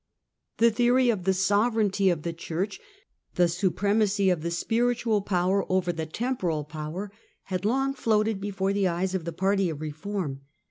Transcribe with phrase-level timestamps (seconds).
[0.57, 2.79] The theory of the "Sovereignty of the Church,"
[3.35, 7.11] the supremacy of the spiritual power over the temporal power,
[7.43, 10.39] had long floated before the eyes of the party of h eform.